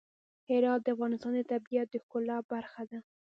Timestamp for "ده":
2.89-2.99